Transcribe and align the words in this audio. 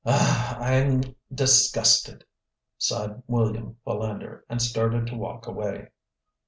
"Oh, 0.03 0.57
I 0.59 0.73
am 0.77 1.01
disgusted!" 1.31 2.25
sighed 2.79 3.21
William 3.27 3.77
Philander, 3.83 4.45
and 4.49 4.59
started 4.59 5.05
to 5.05 5.15
walk 5.15 5.45
away. 5.45 5.89